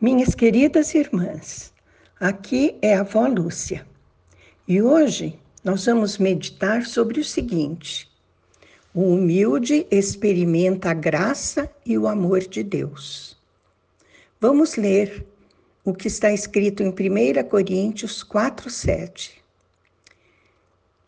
[0.00, 1.74] Minhas queridas irmãs,
[2.20, 3.84] aqui é a avó Lúcia
[4.68, 8.08] e hoje nós vamos meditar sobre o seguinte:
[8.94, 13.36] o humilde experimenta a graça e o amor de Deus.
[14.40, 15.26] Vamos ler
[15.84, 19.32] o que está escrito em 1 Coríntios 4,7.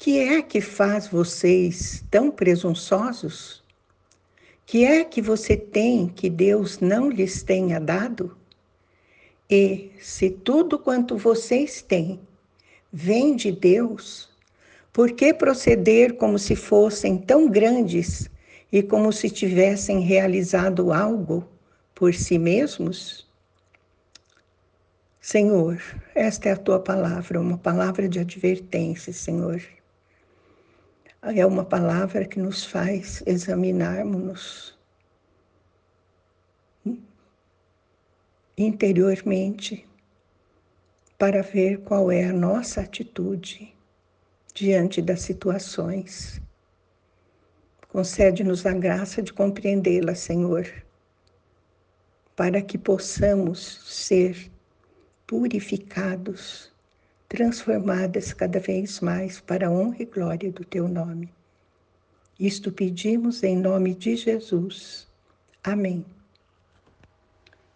[0.01, 3.63] Que é que faz vocês tão presunçosos?
[4.67, 8.40] Que é que você tem que Deus não lhes tenha dado?
[9.51, 12.21] E se tudo quanto vocês têm
[12.93, 14.31] vem de Deus,
[14.93, 18.31] por que proceder como se fossem tão grandes
[18.71, 21.49] e como se tivessem realizado algo
[21.95, 23.29] por si mesmos?
[25.21, 25.83] Senhor,
[26.15, 29.61] esta é a tua palavra, uma palavra de advertência, Senhor.
[31.23, 34.79] É uma palavra que nos faz examinarmos
[38.63, 39.87] interiormente
[41.19, 43.75] para ver qual é a nossa atitude
[44.55, 46.41] diante das situações.
[47.89, 50.67] Concede-nos a graça de compreendê-la, Senhor,
[52.37, 54.51] para que possamos ser
[55.27, 56.71] purificados,
[57.29, 61.33] transformadas cada vez mais para a honra e glória do teu nome.
[62.39, 65.09] Isto pedimos em nome de Jesus.
[65.63, 66.05] Amém.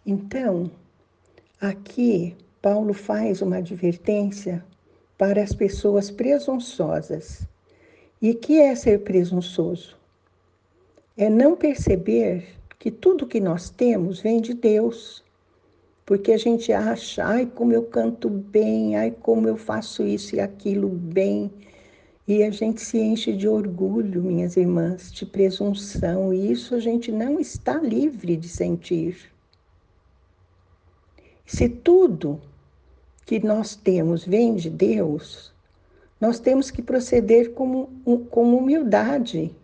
[0.07, 0.71] Então,
[1.69, 4.65] aqui Paulo faz uma advertência
[5.19, 7.47] para as pessoas presunçosas.
[8.21, 9.97] E que é ser presunçoso?
[11.17, 12.47] É não perceber
[12.79, 15.25] que tudo que nós temos vem de Deus
[16.07, 20.41] porque a gente acha, ai, como eu canto bem, ai, como eu faço isso e
[20.41, 21.51] aquilo bem.
[22.29, 27.11] E a gente se enche de orgulho, minhas irmãs, de presunção, e isso a gente
[27.11, 29.34] não está livre de sentir.
[31.45, 32.41] Se tudo
[33.27, 35.53] que nós temos vem de Deus,
[36.21, 37.87] nós temos que proceder com,
[38.31, 39.55] com humildade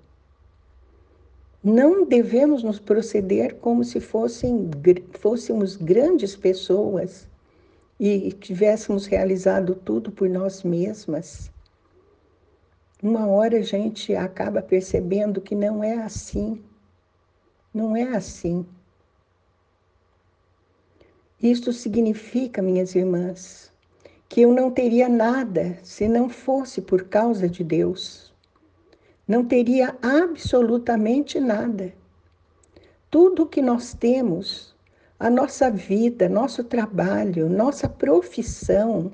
[1.62, 4.71] não devemos nos proceder como se fossem,
[5.19, 7.28] fôssemos grandes pessoas
[7.99, 11.50] e tivéssemos realizado tudo por nós mesmas.
[13.03, 16.62] Uma hora a gente acaba percebendo que não é assim.
[17.75, 18.65] Não é assim.
[21.43, 23.73] Isto significa, minhas irmãs,
[24.28, 28.31] que eu não teria nada se não fosse por causa de Deus
[29.31, 31.95] não teria absolutamente nada.
[33.09, 34.75] Tudo que nós temos,
[35.21, 39.12] a nossa vida, nosso trabalho, nossa profissão,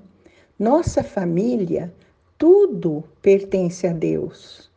[0.58, 1.92] nossa família,
[2.38, 4.70] tudo pertence a Deus.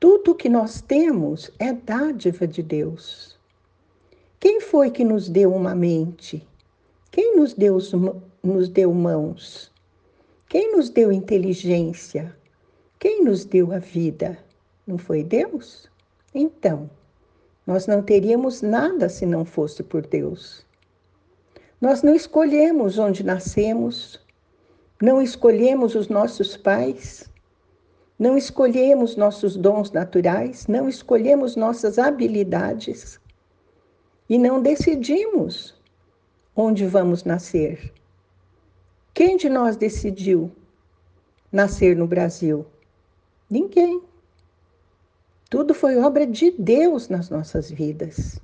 [0.00, 3.38] Tudo que nós temos é dádiva de Deus.
[4.42, 6.44] Quem foi que nos deu uma mente?
[7.12, 7.78] Quem nos deu,
[8.42, 9.70] nos deu mãos?
[10.48, 12.36] Quem nos deu inteligência?
[12.98, 14.36] Quem nos deu a vida?
[14.84, 15.88] Não foi Deus?
[16.34, 16.90] Então,
[17.64, 20.66] nós não teríamos nada se não fosse por Deus.
[21.80, 24.20] Nós não escolhemos onde nascemos,
[25.00, 27.30] não escolhemos os nossos pais,
[28.18, 33.21] não escolhemos nossos dons naturais, não escolhemos nossas habilidades
[34.32, 35.74] e não decidimos
[36.56, 37.92] onde vamos nascer.
[39.12, 40.50] Quem de nós decidiu
[41.52, 42.64] nascer no Brasil?
[43.50, 44.00] Ninguém.
[45.50, 48.40] Tudo foi obra de Deus nas nossas vidas,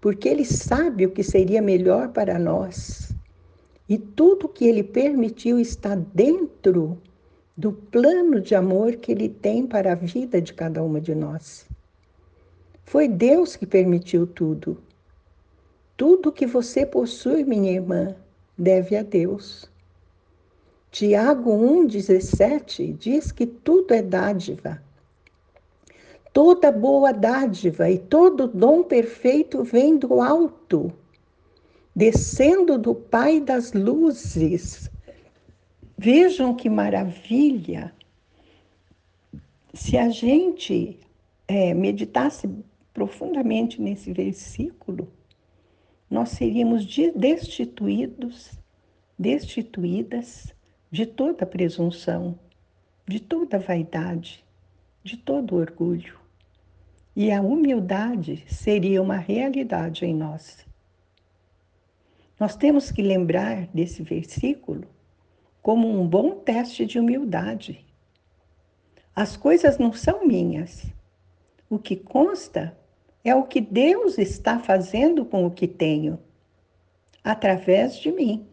[0.00, 3.12] porque Ele sabe o que seria melhor para nós.
[3.88, 7.00] E tudo que Ele permitiu está dentro
[7.56, 11.64] do plano de amor que Ele tem para a vida de cada uma de nós.
[12.84, 14.82] Foi Deus que permitiu tudo.
[15.96, 18.14] Tudo que você possui, minha irmã,
[18.56, 19.70] deve a Deus.
[20.90, 24.82] Tiago 1,17 diz que tudo é dádiva.
[26.32, 30.92] Toda boa dádiva e todo dom perfeito vem do alto,
[31.94, 34.90] descendo do Pai das luzes.
[35.96, 37.94] Vejam que maravilha!
[39.72, 40.98] Se a gente
[41.48, 42.48] é, meditasse
[42.92, 45.08] profundamente nesse versículo,
[46.10, 48.52] nós seríamos destituídos,
[49.18, 50.54] destituídas
[50.90, 52.38] de toda presunção,
[53.06, 54.44] de toda vaidade,
[55.02, 56.18] de todo orgulho.
[57.14, 60.64] E a humildade seria uma realidade em nós.
[62.38, 64.86] Nós temos que lembrar desse versículo
[65.62, 67.84] como um bom teste de humildade.
[69.14, 70.86] As coisas não são minhas.
[71.68, 72.76] O que consta
[73.28, 76.16] é o que Deus está fazendo com o que tenho.
[77.24, 78.46] através de mim.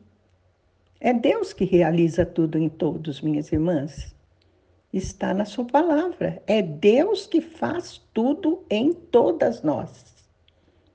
[1.00, 4.16] É Deus que realiza tudo em todos, minhas irmãs.
[4.92, 6.42] Está na Sua palavra.
[6.48, 10.26] É Deus que faz tudo em todas nós.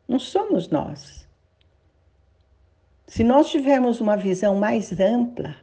[0.09, 1.29] Não somos nós.
[3.07, 5.55] Se nós tivermos uma visão mais ampla,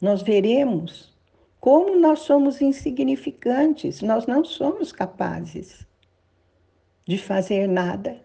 [0.00, 1.14] nós veremos
[1.60, 5.86] como nós somos insignificantes, nós não somos capazes
[7.06, 8.22] de fazer nada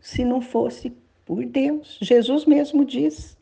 [0.00, 0.90] se não fosse
[1.24, 1.98] por Deus.
[2.00, 3.36] Jesus mesmo diz: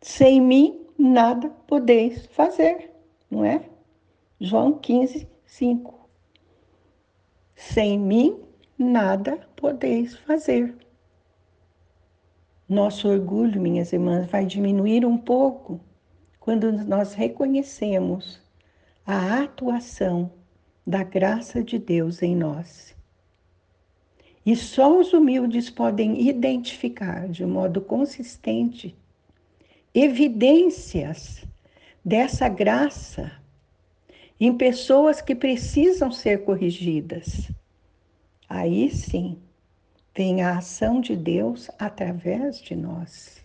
[0.00, 2.90] sem mim nada podeis fazer,
[3.30, 3.64] não é?
[4.38, 6.08] João 15, 5.
[7.56, 8.38] Sem mim
[8.78, 10.76] nada podeis fazer.
[12.68, 15.80] Nosso orgulho, minhas irmãs, vai diminuir um pouco
[16.38, 18.42] quando nós reconhecemos
[19.06, 20.30] a atuação
[20.86, 22.94] da graça de Deus em nós.
[24.44, 28.94] E só os humildes podem identificar de modo consistente
[29.94, 31.44] evidências
[32.04, 33.32] dessa graça
[34.38, 37.50] em pessoas que precisam ser corrigidas.
[38.48, 39.38] Aí sim,
[40.12, 43.42] tem a ação de Deus através de nós.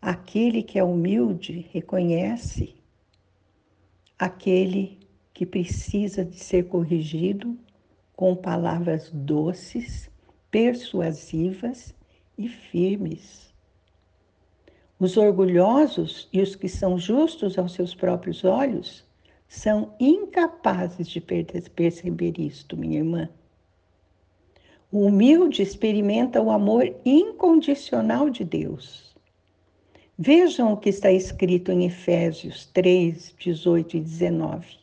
[0.00, 2.74] Aquele que é humilde reconhece
[4.18, 5.01] aquele
[5.32, 7.56] que precisa de ser corrigido
[8.14, 10.10] com palavras doces,
[10.50, 11.94] persuasivas
[12.36, 13.52] e firmes.
[14.98, 19.04] Os orgulhosos e os que são justos aos seus próprios olhos
[19.48, 23.28] são incapazes de perceber isto, minha irmã.
[24.90, 29.14] O humilde experimenta o amor incondicional de Deus.
[30.18, 34.81] Vejam o que está escrito em Efésios 3, 18 e 19.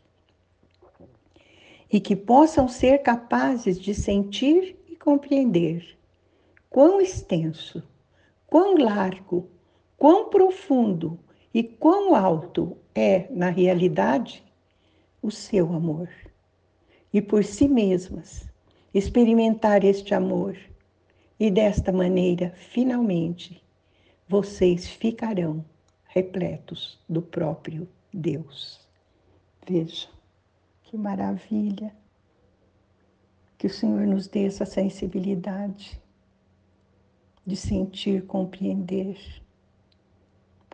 [1.91, 5.97] E que possam ser capazes de sentir e compreender
[6.69, 7.81] quão extenso,
[8.45, 9.49] quão largo,
[9.97, 11.19] quão profundo
[11.53, 14.43] e quão alto é, na realidade,
[15.21, 16.09] o seu amor.
[17.11, 18.47] E por si mesmas
[18.93, 20.57] experimentar este amor
[21.39, 23.63] e desta maneira, finalmente,
[24.27, 25.63] vocês ficarão
[26.05, 28.79] repletos do próprio Deus.
[29.67, 30.18] Veja
[30.89, 31.95] que maravilha
[33.59, 36.01] que o Senhor nos dê essa sensibilidade
[37.45, 39.15] de sentir, compreender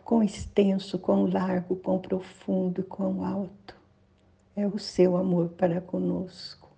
[0.02, 3.76] quão extenso, quão largo, quão profundo, quão alto
[4.56, 6.70] é o seu amor para conosco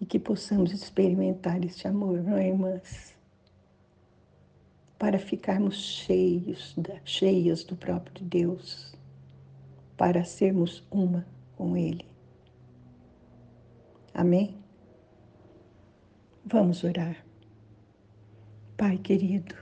[0.00, 3.14] e que possamos experimentar este amor, não é, irmãs?
[4.98, 6.74] Para ficarmos cheios,
[7.04, 8.96] cheias do próprio Deus,
[9.98, 11.26] para sermos uma
[11.58, 12.06] com Ele.
[14.14, 14.56] Amém?
[16.44, 17.26] Vamos orar.
[18.76, 19.56] Pai querido,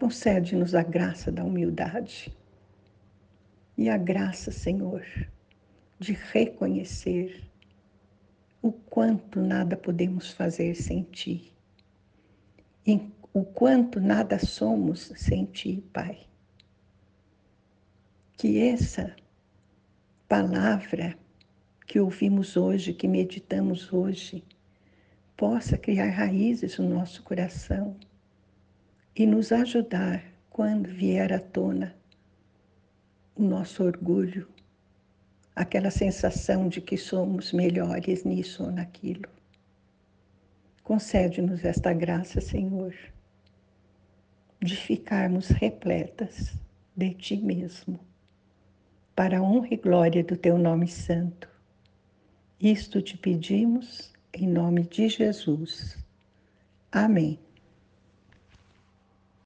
[0.00, 2.36] concede-nos a graça da humildade
[3.76, 5.06] e a graça, Senhor,
[6.00, 7.48] de reconhecer
[8.60, 11.56] o quanto nada podemos fazer sem Ti,
[13.32, 16.26] o quanto nada somos sem Ti, Pai.
[18.36, 19.14] Que essa
[20.28, 21.16] palavra
[21.86, 24.44] que ouvimos hoje, que meditamos hoje,
[25.34, 27.96] possa criar raízes no nosso coração
[29.16, 31.96] e nos ajudar quando vier à tona
[33.34, 34.46] o nosso orgulho,
[35.56, 39.28] aquela sensação de que somos melhores nisso ou naquilo.
[40.82, 42.94] Concede-nos esta graça, Senhor,
[44.60, 46.52] de ficarmos repletas
[46.94, 48.07] de Ti mesmo,
[49.18, 51.48] para a honra e glória do Teu nome santo.
[52.60, 55.98] Isto te pedimos em nome de Jesus.
[56.92, 57.36] Amém.